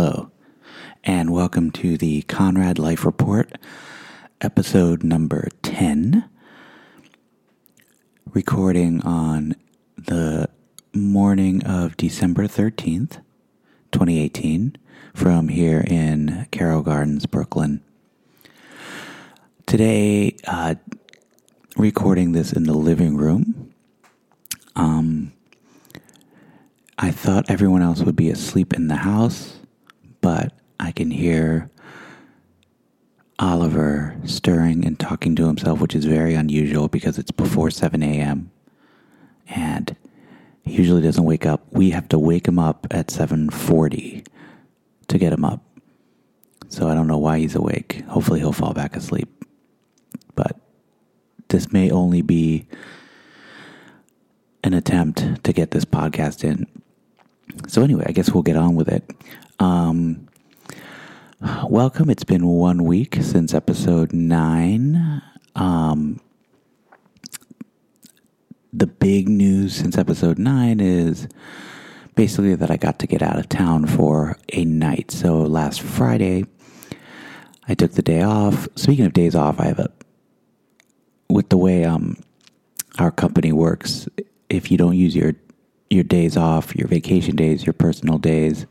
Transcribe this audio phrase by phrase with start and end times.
[0.00, 0.30] Hello,
[1.02, 3.58] and welcome to the Conrad Life Report,
[4.40, 6.24] episode number 10,
[8.32, 9.56] recording on
[9.96, 10.48] the
[10.94, 13.22] morning of December 13th,
[13.90, 14.76] 2018,
[15.14, 17.82] from here in Carroll Gardens, Brooklyn.
[19.66, 20.76] Today, uh,
[21.76, 23.74] recording this in the living room.
[24.76, 25.32] Um,
[26.96, 29.57] I thought everyone else would be asleep in the house,
[30.28, 31.70] but I can hear
[33.38, 38.50] Oliver stirring and talking to himself, which is very unusual because it's before 7 a.m.
[39.48, 39.96] And
[40.64, 41.64] he usually doesn't wake up.
[41.72, 44.26] We have to wake him up at 7:40
[45.08, 45.62] to get him up.
[46.68, 48.04] So I don't know why he's awake.
[48.08, 49.30] Hopefully he'll fall back asleep.
[50.34, 50.60] But
[51.48, 52.66] this may only be
[54.62, 56.66] an attempt to get this podcast in
[57.66, 59.10] so anyway, I guess we'll get on with it.
[59.60, 60.28] Um,
[61.68, 62.10] welcome.
[62.10, 65.20] It's been one week since episode nine.
[65.56, 66.20] Um,
[68.72, 71.26] the big news since episode nine is
[72.14, 75.10] basically that I got to get out of town for a night.
[75.10, 76.44] So last Friday,
[77.66, 78.68] I took the day off.
[78.76, 79.90] Speaking of days off, I have a
[81.28, 82.16] with the way um,
[83.00, 84.08] our company works.
[84.48, 85.32] If you don't use your
[85.90, 88.66] your days off, your vacation days, your personal days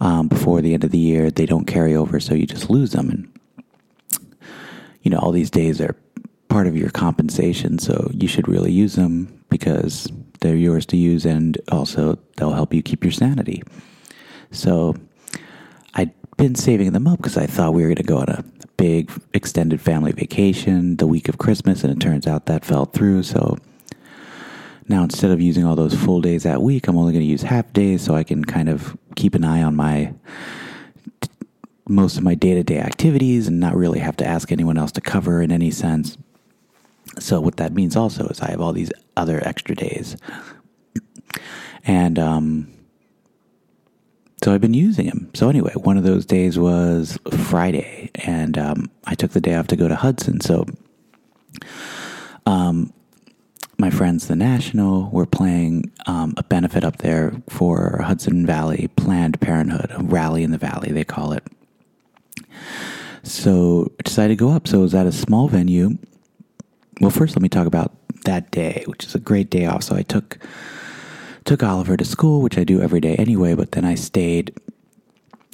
[0.00, 1.30] um, before the end of the year.
[1.30, 3.10] They don't carry over, so you just lose them.
[3.10, 4.20] And,
[5.02, 5.96] you know, all these days are
[6.48, 10.10] part of your compensation, so you should really use them because
[10.40, 13.62] they're yours to use and also they'll help you keep your sanity.
[14.50, 14.94] So
[15.94, 18.44] I'd been saving them up because I thought we were going to go on a
[18.76, 23.24] big extended family vacation the week of Christmas, and it turns out that fell through.
[23.24, 23.58] So
[24.88, 27.42] now, instead of using all those full days that week, I'm only going to use
[27.42, 30.14] half days so I can kind of keep an eye on my
[31.86, 34.92] most of my day to day activities and not really have to ask anyone else
[34.92, 36.16] to cover in any sense.
[37.18, 40.16] So, what that means also is I have all these other extra days.
[41.84, 42.72] And um,
[44.42, 45.30] so I've been using them.
[45.34, 49.66] So, anyway, one of those days was Friday, and um, I took the day off
[49.68, 50.40] to go to Hudson.
[50.40, 50.66] So,
[52.46, 52.92] um,
[53.78, 59.40] my friends, the National, were playing um, a benefit up there for Hudson Valley Planned
[59.40, 61.44] Parenthood, a rally in the valley, they call it.
[63.22, 64.66] So I decided to go up.
[64.66, 65.96] So it was at a small venue.
[67.00, 67.92] Well, first, let me talk about
[68.24, 69.84] that day, which is a great day off.
[69.84, 70.38] So I took
[71.44, 73.54] took Oliver to school, which I do every day anyway.
[73.54, 74.58] But then I stayed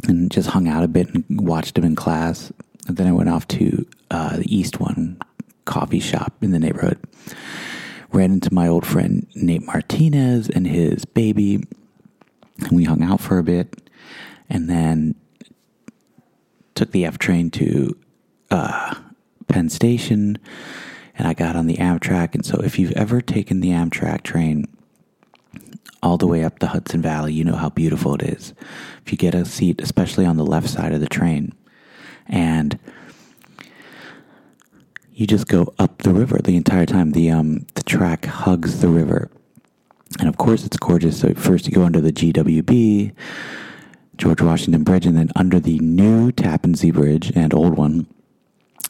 [0.09, 2.53] and just hung out a bit and watched him in class.
[2.87, 5.21] And then I went off to uh, the East One
[5.67, 6.99] coffee shop in the neighborhood
[8.14, 11.64] ran into my old friend Nate Martinez and his baby,
[12.58, 13.91] and we hung out for a bit,
[14.48, 15.14] and then
[16.75, 17.97] took the F train to
[18.50, 18.94] uh,
[19.48, 20.38] Penn Station,
[21.16, 22.34] and I got on the Amtrak.
[22.34, 24.66] And so, if you've ever taken the Amtrak train
[26.02, 28.54] all the way up the Hudson Valley, you know how beautiful it is.
[29.04, 31.52] If you get a seat, especially on the left side of the train,
[32.26, 32.78] and
[35.14, 37.12] you just go up the river the entire time.
[37.12, 39.30] The um the track hugs the river,
[40.19, 41.20] and of course it's gorgeous.
[41.20, 43.12] So first you go under the GWB,
[44.16, 48.06] George Washington Bridge, and then under the new Tappan Zee Bridge and old one.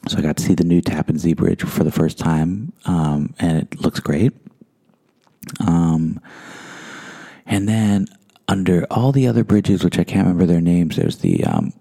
[0.08, 3.34] So I got to see the new Tappan Zee Bridge for the first time, um,
[3.38, 4.32] and it looks great.
[5.60, 6.20] Um,
[7.46, 8.06] and then
[8.48, 11.72] under all the other bridges, which I can't remember their names, there's the um,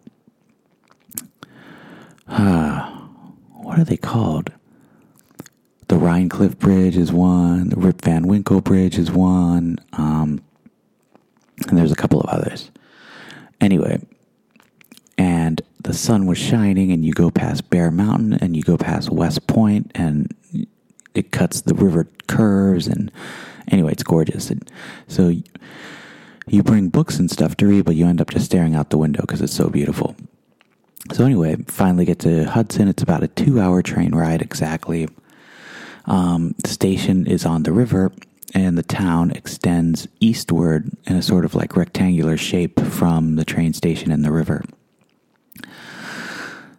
[2.27, 2.92] uh,
[3.63, 4.51] what are they called?
[5.88, 7.69] The Rhinecliff Bridge is one.
[7.69, 9.78] The Rip Van Winkle Bridge is one.
[9.94, 10.41] Um,
[11.68, 12.72] and there's a couple of others.
[13.62, 14.02] Anyway,
[15.18, 19.09] and the sun was shining, and you go past Bear Mountain, and you go past
[19.09, 20.34] West Point, and
[21.13, 23.12] it cuts the river curves, and
[23.68, 24.50] anyway, it's gorgeous.
[24.50, 24.69] And
[25.07, 25.34] so
[26.47, 28.97] you bring books and stuff to read, but you end up just staring out the
[28.97, 30.16] window because it's so beautiful.
[31.11, 32.88] So anyway, finally get to Hudson.
[32.88, 35.09] It's about a two-hour train ride exactly.
[36.05, 38.11] Um, the station is on the river,
[38.53, 43.73] and the town extends eastward in a sort of like rectangular shape from the train
[43.73, 44.64] station and the river.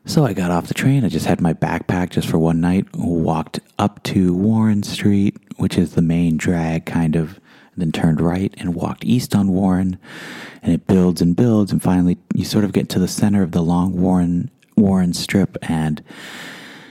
[0.07, 1.05] So I got off the train.
[1.05, 2.87] I just had my backpack just for one night.
[2.95, 7.41] Walked up to Warren Street, which is the main drag, kind of
[7.77, 9.99] then turned right and walked east on Warren,
[10.63, 13.53] and it builds and builds, and finally you sort of get to the center of
[13.53, 16.03] the long Warren Warren Strip, and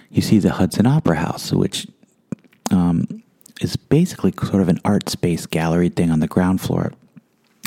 [0.09, 1.87] you see the Hudson Opera House, which
[2.71, 3.23] um,
[3.61, 6.93] is basically sort of an art space gallery thing on the ground floor.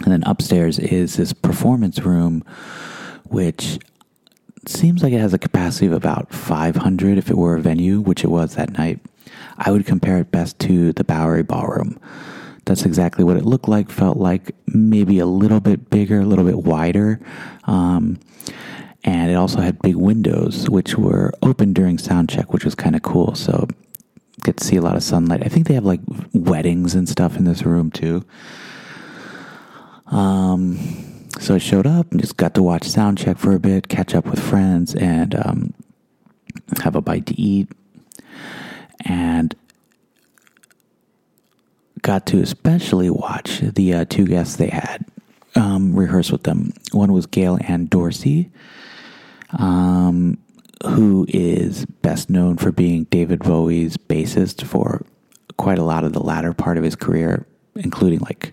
[0.05, 2.45] And then upstairs is this performance room,
[3.25, 3.79] which
[4.67, 8.25] seems like it has a capacity of about 500 if it were a venue, which
[8.25, 9.01] it was that night.
[9.59, 11.99] I would compare it best to the Bowery Ballroom.
[12.67, 16.45] That's exactly what it looked like, felt like maybe a little bit bigger, a little
[16.45, 17.21] bit wider.
[17.65, 18.19] Um,
[19.05, 22.97] and it also had big windows, which were open during sound check, which was kind
[22.97, 23.37] of cool.
[23.37, 23.69] So
[24.43, 25.45] get to see a lot of sunlight.
[25.45, 26.01] I think they have like
[26.33, 28.25] weddings and stuff in this room too.
[30.07, 30.77] Um,
[31.39, 34.15] so I showed up and just got to watch sound check for a bit, catch
[34.15, 35.75] up with friends, and um,
[36.83, 37.69] have a bite to eat.
[39.05, 39.55] And
[42.06, 45.05] got to especially watch the uh, two guests they had
[45.56, 46.73] um, rehearse with them.
[46.93, 48.49] One was Gail Ann Dorsey,
[49.58, 50.38] um,
[50.87, 55.05] who is best known for being David Bowie's bassist for
[55.56, 57.44] quite a lot of the latter part of his career,
[57.75, 58.52] including like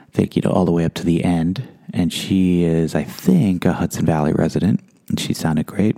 [0.00, 1.68] I think you know all the way up to the end.
[1.94, 5.96] And she is, I think, a Hudson Valley resident, and she sounded great.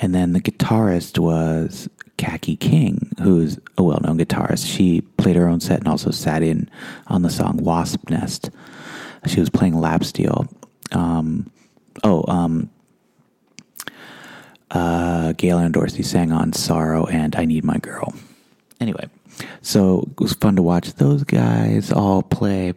[0.00, 4.66] And then the guitarist was Kaki King, who's a well known guitarist.
[4.66, 6.70] She played her own set and also sat in
[7.08, 8.50] on the song Wasp Nest.
[9.26, 10.46] She was playing lap steel.
[10.92, 11.50] Um,
[12.04, 12.70] oh, um,
[14.70, 18.14] uh, Gail Ann Dorsey sang on Sorrow and I Need My Girl.
[18.80, 19.08] Anyway,
[19.62, 22.74] so it was fun to watch those guys all play.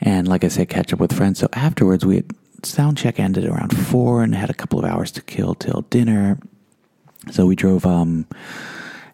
[0.00, 1.38] And like I said, catch up with friends.
[1.38, 2.30] So afterwards, we had
[2.62, 6.38] sound check ended around four and had a couple of hours to kill till dinner.
[7.30, 8.26] So we drove um,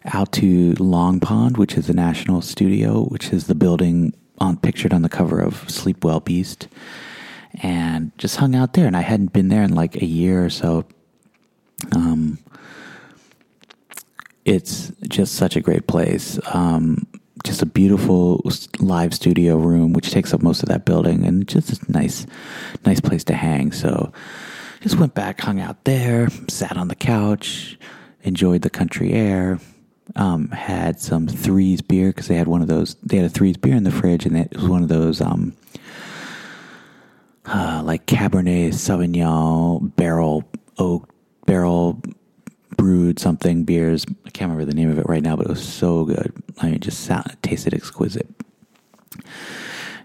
[0.05, 4.93] out to Long Pond, which is the National Studio, which is the building on pictured
[4.93, 6.67] on the cover of Sleep Well Beast,
[7.61, 8.87] and just hung out there.
[8.87, 10.85] And I hadn't been there in like a year or so.
[11.95, 12.39] Um,
[14.45, 16.39] it's just such a great place.
[16.53, 17.07] Um,
[17.43, 18.43] just a beautiful
[18.79, 22.25] live studio room, which takes up most of that building, and just a nice,
[22.85, 23.71] nice place to hang.
[23.71, 24.11] So,
[24.81, 27.77] just went back, hung out there, sat on the couch,
[28.23, 29.59] enjoyed the country air.
[30.15, 32.95] Um, had some threes beer because they had one of those.
[32.95, 35.55] They had a threes beer in the fridge, and it was one of those um,
[37.45, 40.43] uh, like Cabernet Sauvignon barrel
[40.77, 41.09] oak
[41.45, 42.01] barrel
[42.77, 44.05] brewed something beers.
[44.25, 46.33] I can't remember the name of it right now, but it was so good.
[46.59, 48.27] I mean, it just sound, tasted exquisite.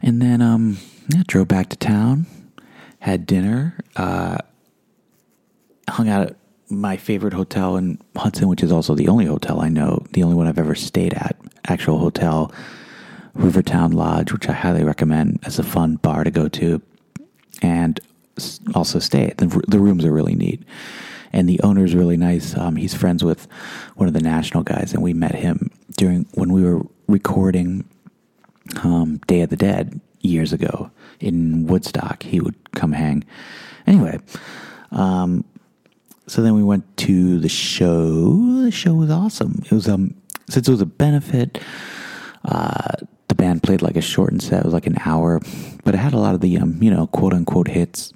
[0.03, 0.79] And then, um,
[1.09, 2.27] yeah, drove back to town,
[2.99, 4.39] had dinner, uh,
[5.89, 6.37] hung out at
[6.69, 10.35] my favorite hotel in Hudson, which is also the only hotel I know, the only
[10.35, 11.37] one I've ever stayed at,
[11.67, 12.53] actual hotel,
[13.35, 16.83] Rivertown Lodge, which I highly recommend as a fun bar to go to,
[17.63, 18.01] and
[18.75, 19.33] also stay.
[19.37, 20.63] The, the rooms are really neat
[21.33, 22.57] and the owner's really nice.
[22.57, 23.47] Um, he's friends with
[23.97, 27.85] one of the national guys, and we met him during when we were recording
[28.83, 30.91] um, Day of the Dead years ago
[31.21, 32.23] in Woodstock.
[32.23, 33.25] He would come hang.
[33.87, 34.19] Anyway,
[34.93, 35.45] um,
[36.27, 38.63] so then we went to the show.
[38.63, 39.63] The show was awesome.
[39.65, 40.15] It was um
[40.49, 41.61] since it was a benefit.
[42.45, 42.93] Uh,
[43.29, 44.61] the band played like a shortened set.
[44.61, 45.41] It was like an hour,
[45.85, 48.13] but it had a lot of the um, you know quote unquote hits.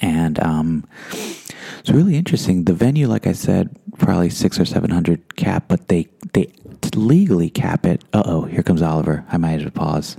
[0.00, 2.64] And um, it's really interesting.
[2.64, 6.52] The venue, like I said, probably six or seven hundred cap, but they they
[6.94, 8.04] legally cap it.
[8.12, 9.24] Uh oh, here comes Oliver.
[9.30, 10.16] I might have to pause.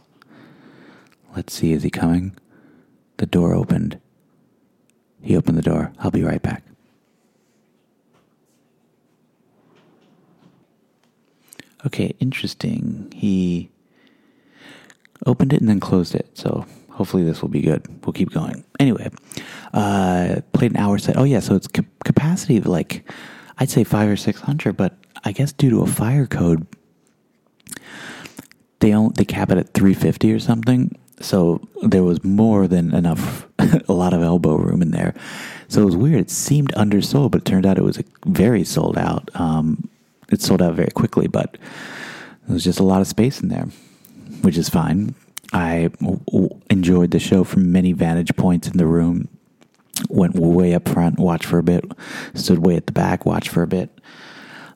[1.36, 2.38] Let's see, is he coming?
[3.18, 4.00] The door opened.
[5.22, 5.91] He opened the door.
[6.00, 6.63] I'll be right back.
[11.86, 13.12] Okay, interesting.
[13.15, 13.69] He
[15.25, 16.29] opened it and then closed it.
[16.33, 17.86] So hopefully this will be good.
[18.05, 18.63] We'll keep going.
[18.79, 19.09] Anyway,
[19.74, 21.17] uh, played an hour set.
[21.17, 23.09] Oh yeah, so it's ca- capacity of like
[23.57, 26.67] I'd say five or six hundred, but I guess due to a fire code,
[28.79, 30.95] they don't they cap it at three fifty or something.
[31.21, 35.13] So there was more than enough, a lot of elbow room in there.
[35.67, 36.21] So it was weird.
[36.21, 39.29] It seemed undersold, but it turned out it was very sold out.
[39.36, 39.89] Um,
[40.31, 41.57] it sold out very quickly, but
[42.48, 43.67] there was just a lot of space in there,
[44.41, 45.15] which is fine.
[45.51, 45.89] I
[46.69, 49.27] enjoyed the show from many vantage points in the room.
[50.09, 51.83] Went way up front, watched for a bit.
[52.33, 53.89] Stood way at the back, watched for a bit.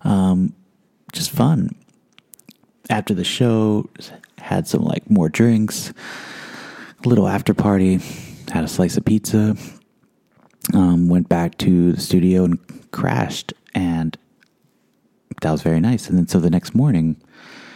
[0.02, 0.54] Um,
[1.12, 1.70] just fun.
[2.90, 3.90] After the show,
[4.40, 5.94] had some like more drinks,
[7.04, 8.00] a little after party,
[8.52, 9.56] had a slice of pizza.
[10.74, 14.18] Um, went back to the studio and crashed, and
[15.42, 16.10] that was very nice.
[16.10, 17.18] And then so the next morning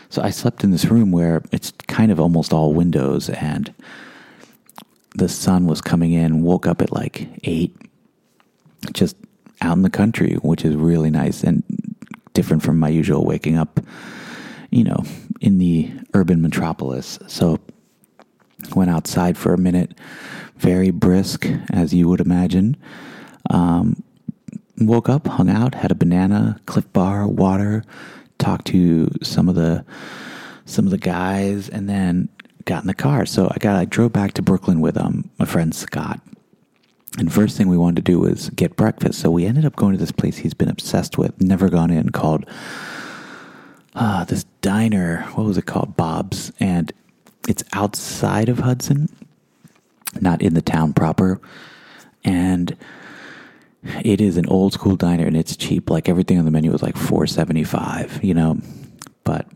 [0.10, 3.74] so I slept in this room where it's kind of almost all windows, and
[5.16, 6.44] the sun was coming in.
[6.44, 7.76] Woke up at like eight,
[8.94, 9.18] just
[9.62, 11.64] out in the country, which is really nice and
[12.34, 13.82] different from my usual waking up,
[14.70, 15.04] you know,
[15.42, 17.20] in the urban metropolis.
[17.28, 17.60] So
[18.76, 19.94] Went outside for a minute,
[20.58, 22.76] very brisk, as you would imagine.
[23.52, 24.02] Um,
[24.80, 27.84] woke up, hung out, had a banana, Clif Bar, water,
[28.38, 29.86] talked to some of the
[30.66, 32.30] some of the guys, and then
[32.66, 33.26] got in the car.
[33.26, 36.22] So I got I drove back to Brooklyn with um my friend Scott.
[37.18, 39.20] And first thing we wanted to do was get breakfast.
[39.20, 42.12] So we ended up going to this place he's been obsessed with, never gone in,
[42.12, 42.46] called
[43.96, 45.24] uh, this diner.
[45.34, 45.98] What was it called?
[45.98, 46.52] Bob's.
[46.60, 46.94] And
[47.48, 49.10] it's outside of Hudson,
[50.22, 51.42] not in the town proper.
[52.24, 52.78] And
[54.04, 55.90] it is an old school diner and it's cheap.
[55.90, 58.60] Like everything on the menu was like four seventy five, you know.
[59.24, 59.48] But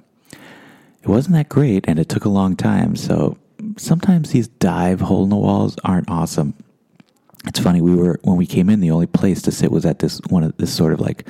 [1.01, 2.95] it wasn't that great and it took a long time.
[2.95, 3.37] So
[3.77, 6.53] sometimes these dive hole in the walls aren't awesome.
[7.47, 9.99] It's funny, we were when we came in, the only place to sit was at
[9.99, 11.25] this one of this sort of like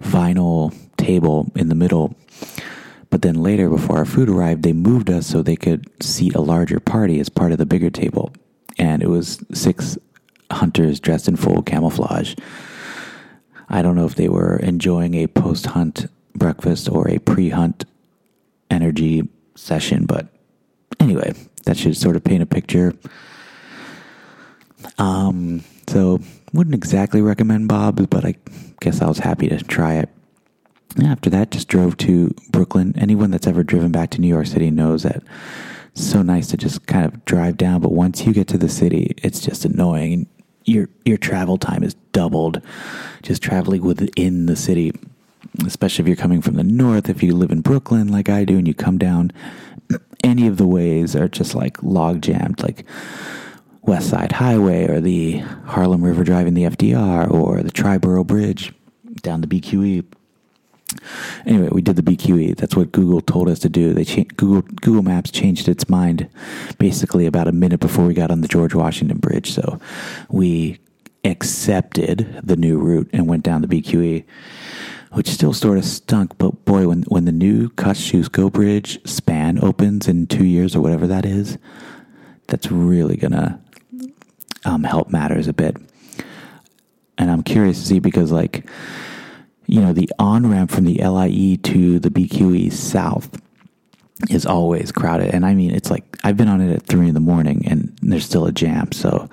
[0.00, 2.16] vinyl table in the middle.
[3.10, 6.40] But then later, before our food arrived, they moved us so they could seat a
[6.40, 8.32] larger party as part of the bigger table.
[8.78, 9.96] And it was six
[10.50, 12.34] hunters dressed in full camouflage.
[13.68, 17.84] I don't know if they were enjoying a post hunt breakfast or a pre hunt
[18.70, 20.28] energy session, but
[21.00, 22.94] anyway, that should sort of paint a picture.
[24.98, 26.20] Um, so
[26.52, 28.34] wouldn't exactly recommend Bob's, but I
[28.80, 30.08] guess I was happy to try it.
[31.04, 32.94] After that, just drove to Brooklyn.
[32.96, 35.22] Anyone that's ever driven back to New York City knows that
[35.92, 37.80] it's so nice to just kind of drive down.
[37.80, 40.26] But once you get to the city, it's just annoying.
[40.68, 42.60] Your your travel time is doubled
[43.22, 44.92] just traveling within the city.
[45.64, 47.08] Especially if you're coming from the north.
[47.08, 49.32] If you live in Brooklyn, like I do, and you come down,
[50.22, 52.62] any of the ways are just like log jammed.
[52.62, 52.84] Like
[53.82, 58.72] West Side Highway or the Harlem River Drive in the FDR or the Triborough Bridge
[59.22, 60.04] down the BQE.
[61.46, 62.56] Anyway, we did the BQE.
[62.56, 63.92] That's what Google told us to do.
[63.92, 66.28] They cha- Google Google Maps changed its mind
[66.78, 69.52] basically about a minute before we got on the George Washington Bridge.
[69.52, 69.78] So
[70.28, 70.78] we
[71.24, 74.24] accepted the new route and went down the BQE,
[75.12, 76.36] which still sort of stunk.
[76.38, 81.06] But boy, when when the new Kosciuszko Bridge span opens in two years or whatever
[81.06, 81.58] that is,
[82.46, 83.60] that's really gonna
[84.64, 85.76] um, help matters a bit.
[87.16, 88.68] And I'm curious to see because, like,
[89.68, 93.40] you know, the on ramp from the LIE to the BQE south
[94.30, 95.34] is always crowded.
[95.34, 97.96] And I mean, it's like I've been on it at three in the morning and
[98.02, 98.90] there's still a jam.
[98.92, 99.28] So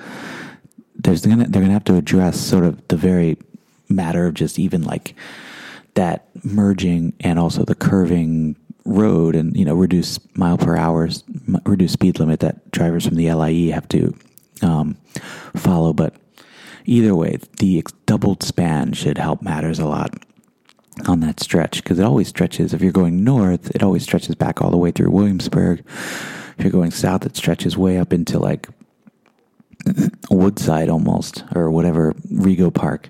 [0.97, 3.37] there's gonna they're gonna have to address sort of the very
[3.87, 5.15] matter of just even like
[5.93, 11.09] that merging and also the curving road and you know reduce mile per hour
[11.65, 14.13] reduce speed limit that drivers from the LIE have to
[14.61, 14.97] um,
[15.55, 15.93] follow.
[15.93, 16.13] But
[16.85, 20.13] either way, the doubled span should help matters a lot
[21.07, 22.73] on that stretch because it always stretches.
[22.73, 25.83] If you're going north, it always stretches back all the way through Williamsburg.
[26.57, 28.67] If you're going south, it stretches way up into like
[30.29, 33.09] Woodside almost or whatever Rego Park.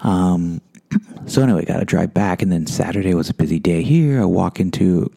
[0.00, 0.60] Um.
[1.26, 4.20] So anyway, got to drive back, and then Saturday was a busy day here.
[4.20, 5.10] I walk into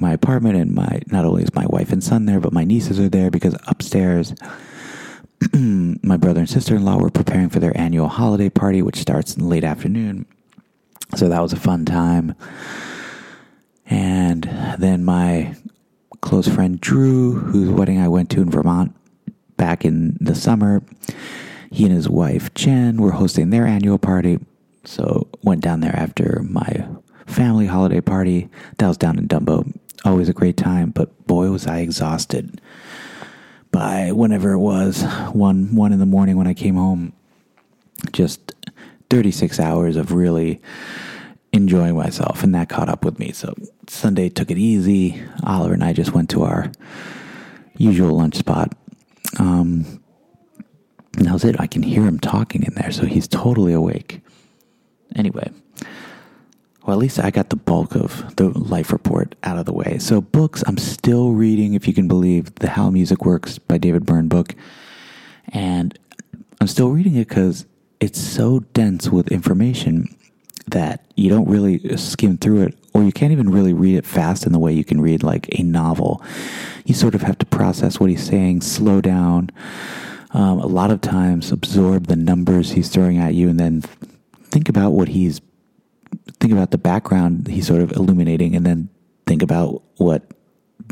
[0.00, 2.98] my apartment and my not only is my wife and son there, but my nieces
[2.98, 4.34] are there because upstairs
[5.52, 9.64] my brother and sister-in-law were preparing for their annual holiday party, which starts in late
[9.64, 10.26] afternoon.
[11.16, 12.34] So that was a fun time.
[13.86, 14.44] And
[14.78, 15.56] then my
[16.20, 18.94] close friend Drew, whose wedding I went to in Vermont
[19.56, 20.82] back in the summer,
[21.70, 24.38] he and his wife Jen were hosting their annual party.
[24.84, 26.86] So went down there after my
[27.26, 28.48] family holiday party.
[28.78, 29.72] That was down in Dumbo
[30.04, 32.60] always a great time, but boy, was I exhausted
[33.74, 35.02] by whenever it was
[35.32, 37.12] one one in the morning when I came home.
[38.12, 38.52] Just
[39.10, 40.62] 36 hours of really
[41.52, 43.32] enjoying myself, and that caught up with me.
[43.32, 43.52] So
[43.88, 45.20] Sunday took it easy.
[45.42, 46.70] Oliver and I just went to our
[47.76, 48.72] usual lunch spot.
[49.40, 50.00] Um,
[51.16, 51.58] and that was it.
[51.58, 54.20] I can hear him talking in there, so he's totally awake.
[55.16, 55.50] Anyway,
[56.84, 59.96] well, at least I got the bulk of the life report out of the way.
[59.98, 64.04] So, books, I'm still reading, if you can believe, the How Music Works by David
[64.04, 64.54] Byrne book.
[65.48, 65.98] And
[66.60, 67.64] I'm still reading it because
[68.00, 70.14] it's so dense with information
[70.68, 74.44] that you don't really skim through it, or you can't even really read it fast
[74.44, 76.22] in the way you can read like a novel.
[76.84, 79.50] You sort of have to process what he's saying, slow down.
[80.32, 83.82] Um, a lot of times, absorb the numbers he's throwing at you, and then
[84.50, 85.40] think about what he's
[86.40, 88.88] think about the background he's sort of illuminating and then
[89.26, 90.22] think about what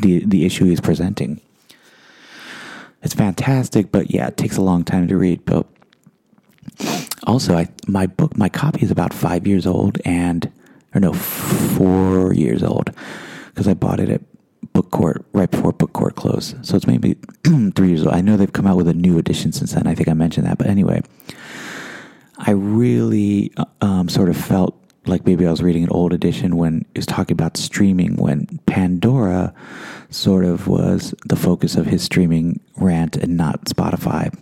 [0.00, 1.40] the the issue he's presenting.
[3.02, 5.44] It's fantastic, but yeah, it takes a long time to read.
[5.44, 5.66] But
[7.24, 10.50] also, I my book, my copy is about five years old, and
[10.94, 12.90] or no, four years old,
[13.48, 14.20] because I bought it at
[14.74, 16.64] BookCourt right before BookCourt closed.
[16.64, 17.14] So it's maybe
[17.74, 18.14] three years old.
[18.14, 19.86] I know they've come out with a new edition since then.
[19.86, 20.58] I think I mentioned that.
[20.58, 21.02] But anyway,
[22.38, 26.56] I really uh, um, sort of felt like maybe I was reading an old edition
[26.56, 29.52] when it was talking about streaming, when Pandora
[30.10, 34.32] sort of was the focus of his streaming rant and not Spotify.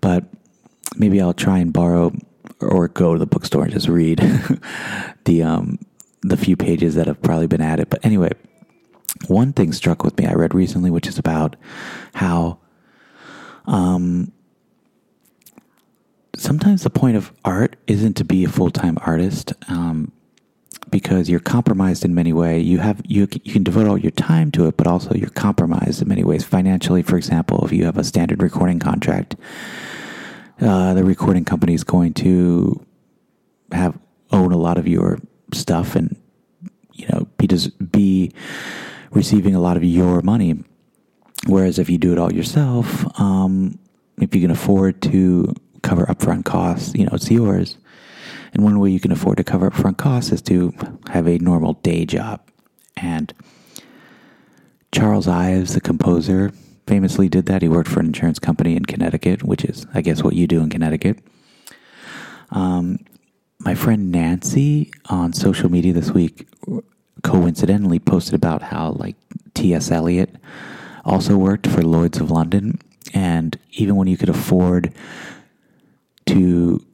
[0.00, 0.24] But
[0.96, 2.12] maybe I'll try and borrow
[2.60, 4.18] or go to the bookstore and just read
[5.24, 5.78] the um,
[6.22, 7.90] the few pages that have probably been added.
[7.90, 8.30] But anyway,
[9.26, 11.56] one thing struck with me I read recently, which is about
[12.14, 12.58] how
[13.66, 14.32] um,
[16.44, 19.52] sometimes the point of art isn't to be a full time artist.
[19.68, 20.12] Um,
[20.90, 22.64] because you're compromised in many ways.
[22.64, 26.00] You have you you can devote all your time to it, but also you're compromised
[26.00, 27.02] in many ways financially.
[27.02, 29.34] For example, if you have a standard recording contract,
[30.60, 32.84] uh, the recording company is going to
[33.72, 33.98] have
[34.30, 35.18] own a lot of your
[35.52, 36.14] stuff and
[36.92, 37.48] you know be
[37.90, 38.32] be
[39.10, 40.62] receiving a lot of your money.
[41.46, 43.78] Whereas if you do it all yourself, um,
[44.18, 45.52] if you can afford to
[45.84, 47.78] cover upfront costs, you know it's yours.
[48.52, 50.72] And one way you can afford to cover upfront costs is to
[51.10, 52.40] have a normal day job.
[52.96, 53.32] And
[54.92, 56.52] Charles Ives, the composer,
[56.86, 57.62] famously did that.
[57.62, 60.60] He worked for an insurance company in Connecticut, which is, I guess, what you do
[60.62, 61.18] in Connecticut.
[62.50, 63.04] Um,
[63.58, 66.46] my friend Nancy on social media this week
[67.22, 69.16] coincidentally posted about how like
[69.54, 69.90] T.S.
[69.90, 70.36] Eliot
[71.04, 72.78] also worked for Lloyd's of London,
[73.12, 74.92] and even when you could afford
[76.26, 76.84] to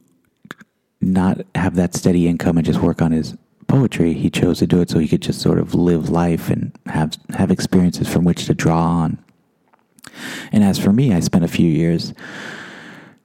[0.99, 3.35] not have that steady income and just work on his
[3.67, 6.77] poetry, he chose to do it so he could just sort of live life and
[6.87, 9.17] have have experiences from which to draw on.
[10.51, 12.13] And as for me, I spent a few years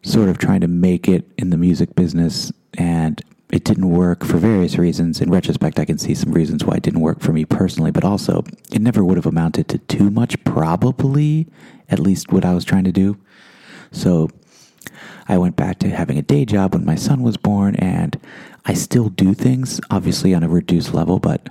[0.03, 3.21] sort of trying to make it in the music business and
[3.51, 5.21] it didn't work for various reasons.
[5.21, 8.05] In retrospect, I can see some reasons why it didn't work for me personally, but
[8.05, 11.47] also it never would have amounted to too much, probably,
[11.89, 13.17] at least what I was trying to do.
[13.93, 14.31] So
[15.29, 18.19] I went back to having a day job when my son was born, and
[18.65, 21.49] I still do things, obviously on a reduced level, but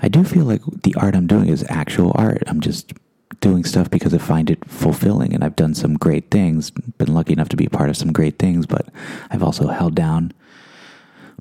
[0.00, 2.42] I do feel like the art I'm doing is actual art.
[2.46, 2.92] I'm just
[3.40, 7.32] doing stuff because I find it fulfilling, and I've done some great things, been lucky
[7.32, 8.88] enough to be part of some great things, but
[9.30, 10.32] I've also held down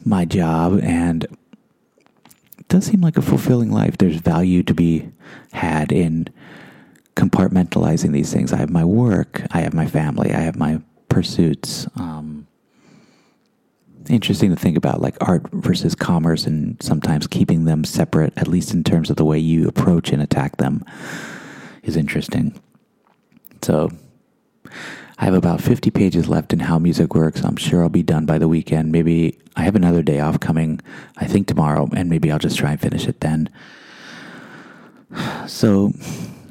[0.05, 1.25] my job and
[2.57, 3.97] it does seem like a fulfilling life.
[3.97, 5.09] There's value to be
[5.51, 6.27] had in
[7.15, 8.53] compartmentalizing these things.
[8.53, 11.87] I have my work, I have my family, I have my pursuits.
[11.95, 12.47] Um,
[14.09, 18.73] interesting to think about like art versus commerce and sometimes keeping them separate, at least
[18.73, 20.83] in terms of the way you approach and attack them,
[21.83, 22.59] is interesting.
[23.61, 23.89] So
[25.17, 27.43] I have about 50 pages left in How Music Works.
[27.43, 28.91] I'm sure I'll be done by the weekend.
[28.91, 30.79] Maybe I have another day off coming,
[31.17, 33.49] I think tomorrow, and maybe I'll just try and finish it then.
[35.47, 35.91] So,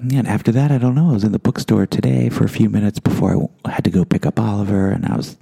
[0.05, 1.11] yeah, and after that, I don't know.
[1.11, 4.05] I was in the bookstore today for a few minutes before I had to go
[4.05, 5.37] pick up Oliver, and I was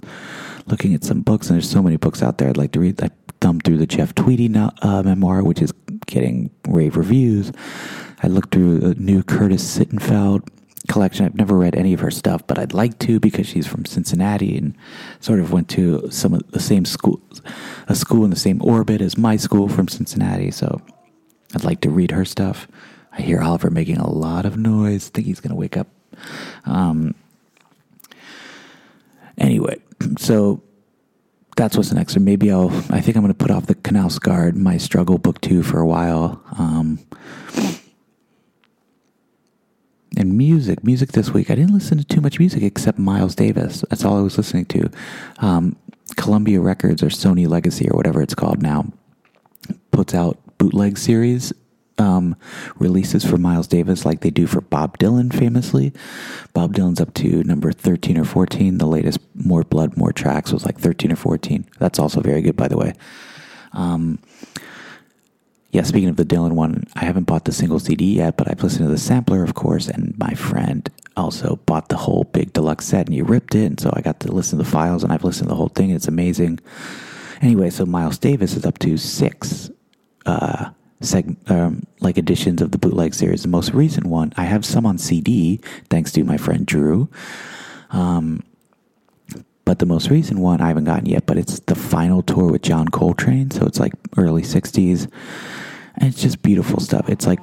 [0.65, 3.01] looking at some books, and there's so many books out there I'd like to read.
[3.01, 3.09] I
[3.41, 5.71] thumbed through the Jeff Tweedy uh, memoir, which is
[6.05, 7.51] getting rave reviews.
[8.23, 10.47] I looked through the new Curtis Sittenfeld
[10.87, 11.25] collection.
[11.25, 14.57] I've never read any of her stuff, but I'd like to because she's from Cincinnati
[14.57, 14.75] and
[15.19, 17.21] sort of went to some of the same school,
[17.87, 20.51] a school in the same orbit as my school from Cincinnati.
[20.51, 20.81] So
[21.53, 22.67] I'd like to read her stuff.
[23.17, 25.07] I hear Oliver making a lot of noise.
[25.07, 25.87] I think he's going to wake up.
[26.65, 27.15] Um,
[29.37, 29.79] anyway,
[30.17, 30.61] so
[31.55, 32.13] that's what's next.
[32.13, 32.69] So maybe I'll.
[32.89, 35.87] I think I'm going to put off the Knausgaard, my struggle book two for a
[35.87, 36.41] while.
[36.57, 36.99] Um,
[40.15, 41.49] and music, music this week.
[41.49, 43.83] I didn't listen to too much music except Miles Davis.
[43.89, 44.89] That's all I was listening to.
[45.39, 45.75] Um,
[46.15, 48.91] Columbia Records or Sony Legacy or whatever it's called now
[49.91, 51.53] puts out bootleg series
[51.97, 52.35] um,
[52.77, 55.93] releases for Miles Davis like they do for Bob Dylan famously.
[56.53, 58.77] Bob Dylan's up to number 13 or 14.
[58.77, 61.65] The latest More Blood, More Tracks was like 13 or 14.
[61.79, 62.93] That's also very good, by the way.
[63.73, 64.19] Um,
[65.71, 68.63] yeah, speaking of the Dylan one, I haven't bought the single CD yet, but I've
[68.63, 72.85] listened to the sampler, of course, and my friend also bought the whole big deluxe
[72.85, 73.65] set and he ripped it.
[73.65, 75.69] And so I got to listen to the files and I've listened to the whole
[75.69, 75.89] thing.
[75.89, 76.59] It's amazing.
[77.41, 79.69] Anyway, so Miles Davis is up to six
[80.25, 80.69] uh,
[81.01, 83.43] seg- um, like editions of the bootleg series.
[83.43, 87.09] The most recent one, I have some on CD, thanks to my friend Drew.
[87.91, 88.43] Um,
[89.65, 92.61] but the most recent one I haven't gotten yet, but it's the final tour with
[92.61, 93.51] John Coltrane.
[93.51, 95.11] So it's like early 60s.
[95.95, 97.09] And it's just beautiful stuff.
[97.09, 97.39] It's like,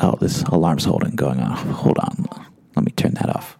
[0.00, 1.56] oh, this alarm's holding going on.
[1.56, 2.24] Hold on.
[2.74, 3.58] Let me turn that off.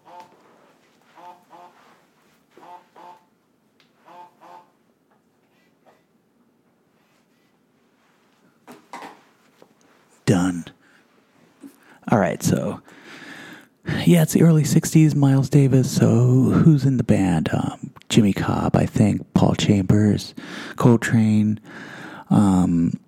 [10.29, 10.67] Done.
[12.11, 12.83] All right, so
[14.05, 15.15] yeah, it's the early '60s.
[15.15, 15.91] Miles Davis.
[15.91, 17.49] So who's in the band?
[17.51, 19.33] Um, Jimmy Cobb, I think.
[19.33, 20.35] Paul Chambers,
[20.77, 21.59] Coltrane.
[22.29, 23.01] Um,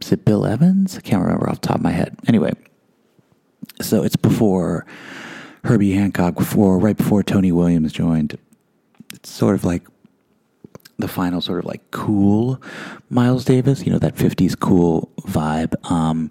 [0.00, 0.96] is it Bill Evans?
[0.96, 2.16] I can't remember off the top of my head.
[2.28, 2.52] Anyway,
[3.82, 4.86] so it's before
[5.64, 8.38] Herbie Hancock, before right before Tony Williams joined.
[9.12, 9.82] It's sort of like
[10.98, 12.62] the final sort of like cool
[13.10, 15.74] Miles Davis, you know, that 50s cool vibe.
[15.90, 16.30] Um,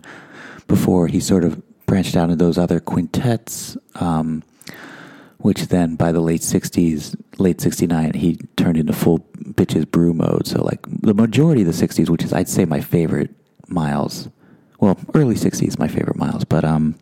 [0.67, 4.43] before he sort of branched out into those other quintets, um,
[5.37, 10.47] which then by the late 60s, late 69, he turned into full bitches brew mode.
[10.47, 13.31] So, like, the majority of the 60s, which is, I'd say, my favorite
[13.67, 14.29] Miles,
[14.79, 16.95] well, early 60s, my favorite Miles, but, um,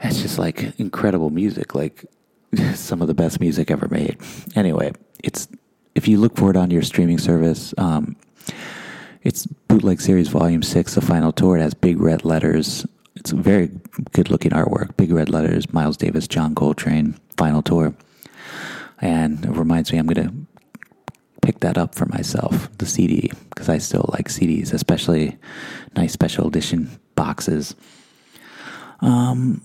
[0.00, 2.04] it's just like incredible music, like
[2.74, 4.18] some of the best music ever made.
[4.54, 5.48] Anyway, it's
[5.94, 8.16] if you look for it on your streaming service, um,
[9.22, 11.56] it's Bootleg Series Volume 6, the final tour.
[11.56, 12.86] It has big red letters.
[13.14, 13.70] It's very
[14.12, 14.96] good looking artwork.
[14.96, 17.94] Big red letters, Miles Davis, John Coltrane, final tour.
[19.00, 20.34] And it reminds me, I'm going to
[21.42, 25.38] pick that up for myself, the CD, because I still like CDs, especially
[25.94, 27.74] nice special edition boxes.
[29.00, 29.62] Um,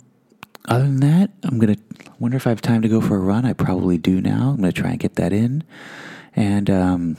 [0.67, 1.81] other than that, I'm going to
[2.19, 3.45] wonder if I have time to go for a run.
[3.45, 4.49] I probably do now.
[4.49, 5.63] I'm going to try and get that in.
[6.35, 7.17] And um,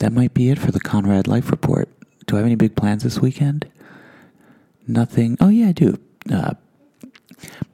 [0.00, 1.88] that might be it for the Conrad Life Report.
[2.26, 3.70] Do I have any big plans this weekend?
[4.86, 5.36] Nothing.
[5.40, 5.98] Oh, yeah, I do.
[6.32, 6.54] Uh,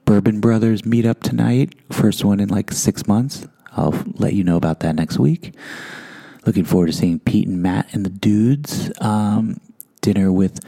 [0.05, 1.75] Bourbon Brothers meet up tonight.
[1.91, 3.47] First one in like six months.
[3.77, 5.55] I'll let you know about that next week.
[6.47, 8.91] Looking forward to seeing Pete and Matt and the dudes.
[9.01, 9.61] Um,
[10.01, 10.61] dinner with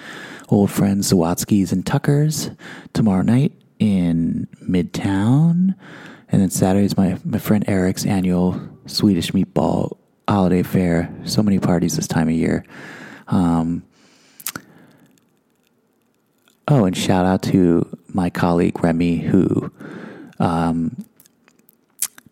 [0.49, 2.51] old friends Zawadzkis and Tuckers
[2.93, 5.75] tomorrow night in Midtown.
[6.31, 9.97] And then Saturday is my, my friend Eric's annual Swedish meatball
[10.29, 11.15] holiday fair.
[11.25, 12.65] So many parties this time of year.
[13.29, 13.83] Um,
[16.67, 19.73] oh, and shout out to my colleague Remy, who
[20.39, 21.05] um,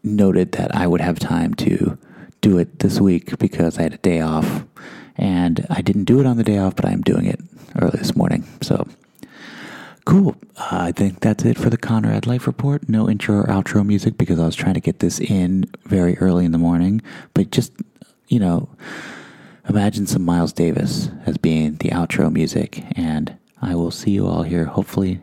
[0.02, 1.98] noted that I would have time to
[2.40, 4.64] do it this week because I had a day off.
[5.16, 7.40] And I didn't do it on the day off, but I am doing it
[7.80, 8.44] early this morning.
[8.60, 8.86] So
[10.06, 10.36] Cool.
[10.56, 12.88] Uh, I think that's it for the Conrad Life Report.
[12.88, 16.44] No intro or outro music because I was trying to get this in very early
[16.44, 17.02] in the morning.
[17.34, 17.72] But just,
[18.28, 18.68] you know,
[19.68, 22.84] imagine some Miles Davis as being the outro music.
[22.96, 25.20] And I will see you all here hopefully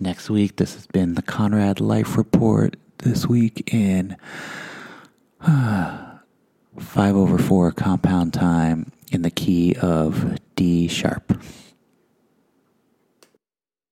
[0.00, 0.56] next week.
[0.56, 4.16] This has been the Conrad Life Report this week in
[5.42, 6.20] uh,
[6.78, 11.38] 5 over 4 compound time in the key of D sharp.